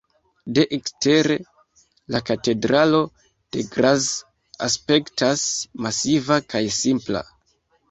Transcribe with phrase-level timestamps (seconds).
[0.57, 1.35] De ekstere
[2.15, 3.03] la katedralo
[3.57, 4.09] de Graz
[4.71, 5.47] aspektas
[5.89, 7.27] masiva kaj simpla.